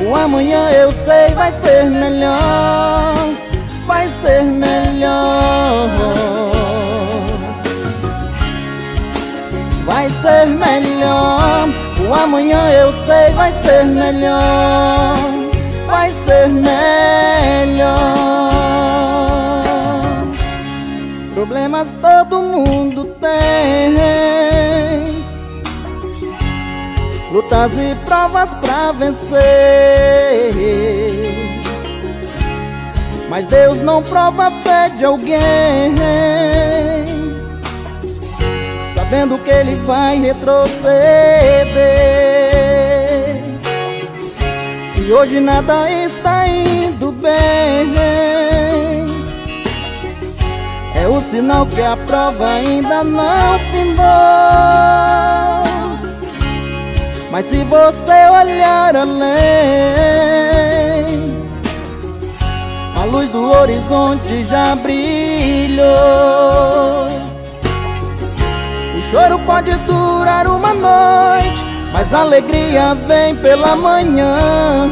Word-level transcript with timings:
O 0.00 0.14
amanhã 0.14 0.70
eu 0.70 0.92
sei 0.92 1.34
vai 1.34 1.52
ser 1.52 1.84
melhor. 1.84 3.14
Vai 3.86 4.08
ser 4.08 4.42
melhor. 4.42 5.88
Vai 9.84 10.08
ser 10.08 10.46
melhor. 10.46 11.68
O 12.08 12.14
amanhã 12.14 12.70
eu 12.70 12.92
sei 12.92 13.32
vai 13.34 13.52
ser 13.52 13.84
melhor. 13.84 15.16
Vai 15.86 16.10
ser 16.12 16.48
melhor. 16.48 17.98
Problemas 21.34 21.94
todo 22.00 22.40
mundo 22.40 23.04
tem 23.20 24.27
Lutas 27.38 27.72
e 27.78 27.94
provas 28.04 28.52
pra 28.54 28.90
vencer. 28.90 29.38
Mas 33.28 33.46
Deus 33.46 33.80
não 33.80 34.02
prova 34.02 34.48
a 34.48 34.50
fé 34.50 34.88
de 34.88 35.04
alguém. 35.04 35.94
Sabendo 38.92 39.38
que 39.38 39.50
Ele 39.50 39.76
vai 39.86 40.18
retroceder. 40.18 40.90
Se 44.96 45.12
hoje 45.12 45.38
nada 45.38 45.88
está 45.92 46.44
indo 46.48 47.12
bem 47.12 47.94
é 50.96 51.06
o 51.06 51.20
sinal 51.20 51.64
que 51.66 51.80
a 51.80 51.96
prova 51.96 52.48
ainda 52.54 53.04
não 53.04 53.58
findou 53.70 55.67
Mas 57.30 57.44
se 57.46 57.62
você 57.64 58.28
olhar 58.30 58.96
além 58.96 59.28
A 62.96 63.04
luz 63.04 63.28
do 63.28 63.50
horizonte 63.50 64.44
já 64.44 64.74
brilhou. 64.74 65.86
O 68.96 69.02
choro 69.10 69.38
pode 69.40 69.74
durar 69.86 70.46
uma 70.46 70.72
noite 70.72 71.64
Mas 71.92 72.12
a 72.14 72.20
alegria 72.20 72.94
vem 72.94 73.36
pela 73.36 73.76
manhã. 73.76 74.90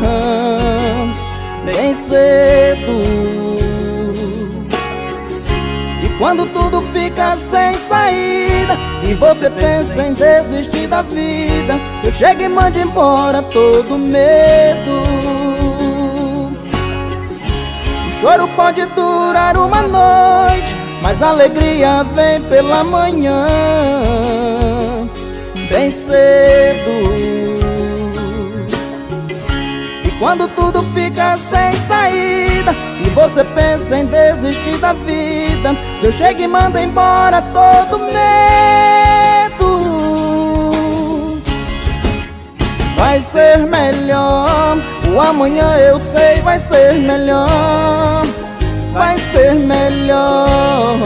Bem 1.65 1.95
cedo 1.95 3.36
quando 6.19 6.47
tudo 6.47 6.81
fica 6.93 7.37
sem 7.37 7.75
saída 7.75 8.77
E 9.03 9.15
você 9.15 9.51
pensa 9.51 10.07
em 10.07 10.13
desistir 10.15 10.87
da 10.87 11.03
vida 11.03 11.75
Eu 12.03 12.13
chego 12.13 12.43
e 12.43 12.49
mando 12.49 12.79
embora 12.79 13.43
todo 13.43 13.99
medo. 13.99 14.93
O 18.07 18.21
choro 18.21 18.49
pode 18.57 18.85
durar 18.87 19.57
uma 19.57 19.83
noite 19.83 20.75
Mas 21.03 21.23
a 21.23 21.31
alegria 21.31 22.05
vem 22.15 22.41
pela 22.43 22.83
manhã. 22.83 23.47
Bem 25.71 25.91
cedo 25.91 27.16
quando 30.27 30.49
tudo 30.49 30.83
fica 30.93 31.37
sem 31.37 31.73
saída 31.87 32.75
E 33.01 33.09
você 33.11 33.45
pensa 33.45 33.97
em 33.97 34.07
desistir 34.07 34.77
da 34.79 34.93
vida 34.93 35.77
Eu 36.03 36.13
chego 36.13 36.41
e 36.41 36.49
mando 36.49 36.77
embora 36.79 37.41
todo 37.55 38.01
medo. 38.01 38.19
Vai 42.97 43.21
ser 43.21 43.59
melhor 43.59 44.77
O 45.15 45.21
amanhã 45.21 45.77
eu 45.77 46.01
sei 46.01 46.41
vai 46.41 46.59
ser 46.59 46.95
melhor. 46.95 48.27
Vai 48.93 49.17
ser 49.31 49.55
melhor. 49.55 50.99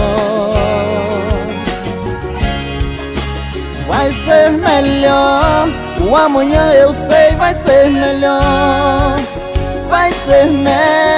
Vai 3.86 4.12
ser 4.12 4.50
melhor 4.52 5.68
o 6.10 6.16
amanhã 6.16 6.72
eu 6.72 6.92
sei 6.92 7.36
vai 7.36 7.54
ser 7.54 7.88
melhor 7.88 9.16
Vai 9.88 10.10
ser 10.12 10.46
melhor 10.46 11.09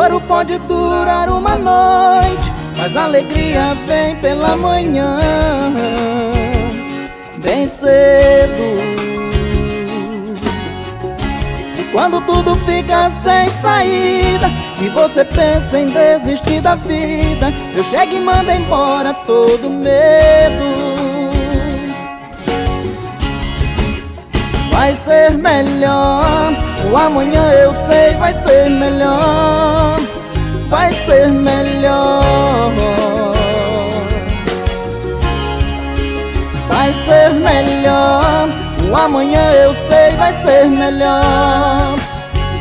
choro 0.00 0.20
pode 0.22 0.56
durar 0.60 1.28
uma 1.28 1.56
noite 1.56 2.50
Mas 2.76 2.96
a 2.96 3.04
alegria 3.04 3.76
vem 3.86 4.16
pela 4.16 4.56
manhã. 4.56 5.18
Bem 7.36 7.66
cedo. 7.66 8.80
Quando 11.92 12.20
tudo 12.20 12.56
fica 12.64 13.10
sem 13.10 13.48
saída 13.50 14.48
E 14.80 14.88
você 14.90 15.24
pensa 15.24 15.76
em 15.76 15.86
desistir 15.86 16.60
da 16.60 16.76
vida 16.76 17.52
Eu 17.74 17.82
chego 17.82 18.14
e 18.14 18.20
mando 18.20 18.50
embora 18.52 19.12
todo 19.12 19.68
medo 19.68 20.89
Vai 24.80 24.92
ser 24.94 25.32
melhor. 25.32 26.54
O 26.90 26.96
amanhã 26.96 27.52
eu 27.52 27.70
sei 27.74 28.14
vai 28.14 28.32
ser 28.32 28.70
melhor. 28.70 30.00
Vai 30.70 30.90
ser 30.90 31.28
melhor. 31.28 32.72
Vai 36.66 36.94
ser 36.94 37.30
melhor. 37.34 38.48
O 38.90 38.96
amanhã 38.96 39.52
eu 39.52 39.74
sei 39.74 40.12
vai 40.16 40.32
ser 40.32 40.64
melhor. 40.64 41.96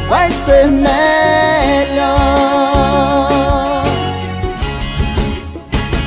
Vai 0.09 0.30
ser 0.46 0.68
melhor. 0.68 0.91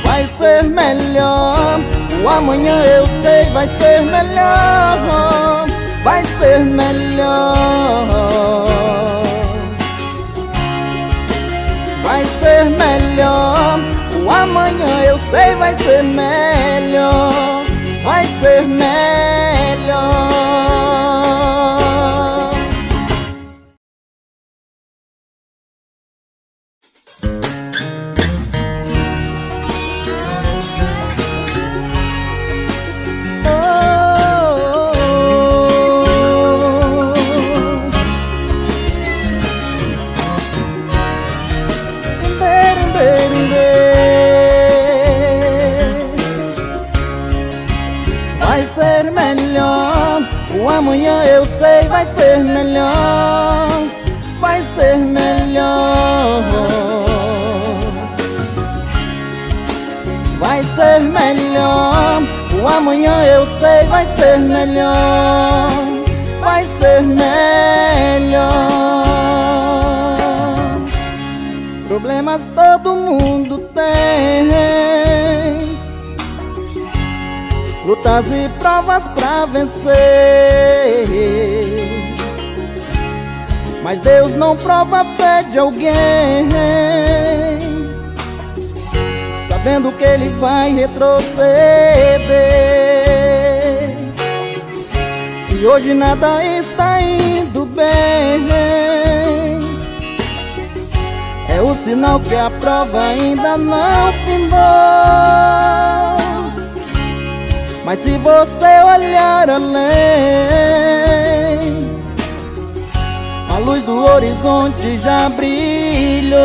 Vai 0.05 0.27
ser 0.27 0.63
melhor. 0.63 1.79
O 2.23 2.29
amanhã 2.29 2.83
eu 2.83 3.07
sei 3.23 3.45
vai 3.45 3.67
ser 3.67 4.01
melhor 4.03 5.32
ser 6.53 6.59
melhor. 6.59 7.55
Vai 12.03 12.23
ser 12.25 12.65
melhor. 12.65 13.79
O 14.23 14.29
amanhã 14.29 15.03
eu 15.07 15.17
sei 15.17 15.55
vai 15.55 15.73
ser 15.73 16.03
melhor. 16.03 17.63
Vai 18.03 18.25
ser 18.27 18.61
melhor. 18.63 19.62
Amanhã 50.77 51.23
eu 51.25 51.45
sei 51.45 51.87
vai 51.87 52.05
ser 52.05 52.37
melhor 52.39 53.67
Vai 54.43 54.61
ser 54.61 54.97
melhor. 54.97 56.43
Vai 60.37 60.61
ser 60.63 60.99
melhor. 60.99 62.21
O 62.61 62.67
amanhã 62.67 63.23
eu 63.23 63.45
sei 63.45 63.85
vai 63.87 64.05
ser 64.05 64.37
melhor 64.39 65.69
Vai 66.41 66.65
ser 66.65 67.01
melhor. 67.03 68.43
Problemas 71.87 72.45
todo 72.53 72.93
mundo 72.93 73.59
tem 73.73 75.02
lutas 78.13 78.31
e 78.31 78.49
provas 78.59 79.07
pra 79.07 79.45
vencer. 79.45 79.93
Mas 83.83 83.99
Deus 84.01 84.35
não 84.35 84.55
prova 84.55 85.01
a 85.01 85.05
fé 85.15 85.43
de 85.43 85.57
alguém, 85.59 86.49
sabendo 89.49 89.91
que 89.93 90.03
ele 90.03 90.29
vai 90.39 90.71
retroceder. 90.73 91.43
Se 95.49 95.65
hoje 95.65 95.93
nada 95.93 96.45
está 96.45 97.01
indo 97.01 97.65
bem, 97.65 98.47
é 101.49 101.61
o 101.61 101.75
sinal 101.75 102.19
que 102.19 102.35
a 102.35 102.49
prova 102.49 103.01
ainda 103.01 103.57
não 103.57 104.13
findou. 104.25 106.22
Mas 107.85 107.99
se 107.99 108.17
você 108.17 108.81
olhar 108.95 109.49
além, 109.49 109.73
a 113.53 113.57
luz 113.59 113.83
do 113.83 114.05
horizonte 114.05 114.97
já 114.97 115.27
brilhou. 115.29 116.39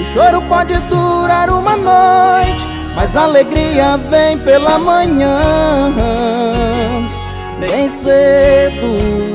O 0.00 0.04
choro 0.14 0.40
pode 0.48 0.74
durar 0.88 1.50
uma 1.50 1.76
noite, 1.76 2.66
mas 2.96 3.14
a 3.14 3.24
alegria 3.24 3.98
vem 4.10 4.38
pela 4.38 4.78
manhã, 4.78 5.92
bem 7.60 7.86
cedo. 7.88 9.31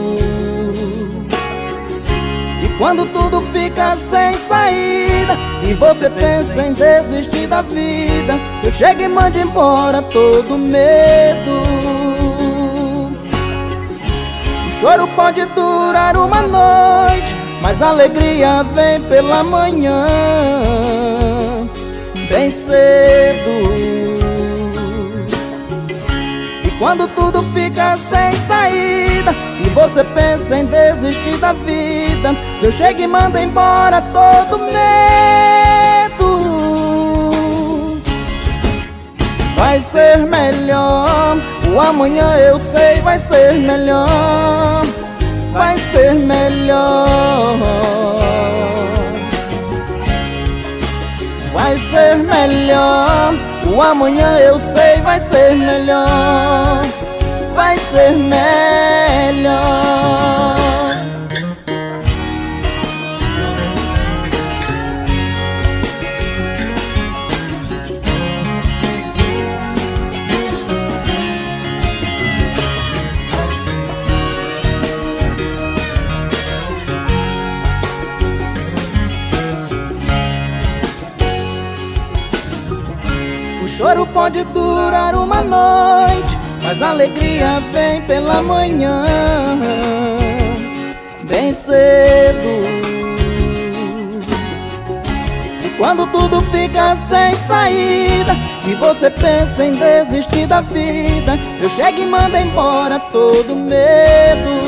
Quando 2.77 3.05
tudo 3.07 3.41
fica 3.41 3.95
sem 3.95 4.33
saída 4.33 5.35
E 5.63 5.73
você 5.73 6.09
pensa 6.09 6.61
em 6.61 6.73
desistir 6.73 7.47
da 7.47 7.61
vida 7.61 8.35
Eu 8.63 8.71
chego 8.71 9.01
e 9.01 9.07
mando 9.07 9.39
embora 9.39 10.01
todo 10.03 10.57
medo. 10.57 11.51
O 14.67 14.79
choro 14.79 15.07
pode 15.15 15.43
durar 15.47 16.15
uma 16.15 16.41
noite 16.43 17.35
Mas 17.61 17.81
a 17.81 17.89
alegria 17.89 18.63
vem 18.75 19.01
pela 19.01 19.43
manhã. 19.43 20.05
Bem 22.29 22.51
cedo. 22.51 23.57
Quando 26.77 27.07
tudo 27.15 27.41
fica 27.53 27.97
sem 27.97 28.16
E 28.16 28.16
você 29.97 30.03
pensa 30.03 30.55
em 30.55 30.65
desistir 30.65 31.37
da 31.37 31.53
vida. 31.53 32.35
Eu 32.61 32.71
chego 32.71 33.01
e 33.01 33.07
mando 33.07 33.39
embora 33.39 33.99
todo 34.13 34.59
medo. 34.59 36.19
Vai 39.55 39.79
ser 39.79 40.17
melhor. 40.19 41.37
O 41.73 41.79
amanhã 41.79 42.37
eu 42.37 42.59
sei 42.59 43.01
vai 43.01 43.17
ser 43.17 43.53
melhor. 43.53 44.85
Vai 45.51 45.79
ser 45.79 46.13
melhor. 46.13 47.57
Vai 51.53 51.75
ser 51.79 52.17
melhor. 52.17 53.33
O 53.65 53.81
amanhã 53.81 54.37
eu 54.37 54.59
sei 54.59 55.01
vai 55.01 55.19
ser 55.19 55.55
melhor. 55.55 56.85
Vai 57.55 57.79
ser 57.79 58.11
melhor 58.11 58.66
choro 83.87 84.05
pode 84.07 84.43
durar 84.45 85.15
uma 85.15 85.41
noite 85.41 86.37
Mas 86.61 86.81
a 86.81 86.89
alegria 86.89 87.61
vem 87.71 88.01
pela 88.01 88.41
manhã. 88.41 89.05
Bem 91.23 91.53
cedo. 91.53 92.67
Quando 95.77 96.07
tudo 96.07 96.41
fica 96.51 96.95
sem 96.95 97.35
saída 97.35 98.35
E 98.67 98.73
você 98.73 99.11
pensa 99.11 99.63
em 99.63 99.73
desistir 99.73 100.47
da 100.47 100.59
vida 100.59 101.37
Eu 101.61 101.69
chego 101.69 102.01
e 102.01 102.05
mando 102.07 102.35
embora 102.35 102.99
todo 102.99 103.55
medo 103.55 104.66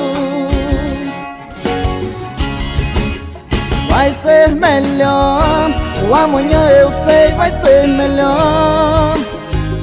Vai 3.99 4.11
ser 4.11 4.47
melhor. 4.51 5.69
O 6.09 6.15
amanhã 6.15 6.69
eu 6.69 6.89
sei 6.89 7.33
vai 7.33 7.51
ser 7.51 7.85
melhor. 7.85 9.17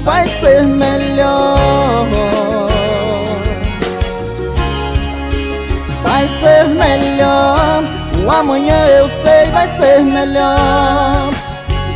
Vai 0.04 0.26
ser 0.26 0.62
melhor. 0.62 1.54
Vai 6.02 6.26
ser 6.40 6.64
melhor. 6.64 7.84
O 8.24 8.30
amanhã 8.30 8.86
eu 8.86 9.06
sei 9.06 9.50
vai 9.52 9.68
ser 9.68 10.00
melhor. 10.00 11.30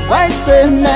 Vai 0.06 0.30
ser 0.44 0.66
melhor. 0.66 0.92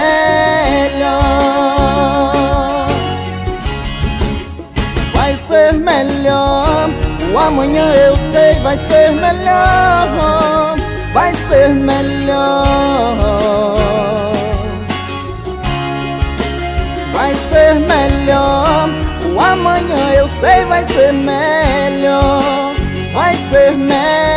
Vai 5.15 5.37
ser 5.37 5.73
melhor. 5.73 6.91
O 7.33 7.39
amanhã 7.39 7.87
eu 7.95 8.15
sei 8.31 8.61
vai 8.61 8.77
ser 8.77 9.11
melhor 9.13 10.44
ser 11.55 11.69
melhor. 11.69 12.65
Vai 17.13 17.35
ser 17.49 17.75
melhor. 17.75 18.89
O 19.33 19.41
amanhã 19.41 20.13
eu 20.17 20.27
sei 20.29 20.65
vai 20.65 20.85
ser 20.85 21.13
melhor. 21.13 22.75
Vai 23.13 23.37
ser 23.37 23.73
melhor. 23.73 24.34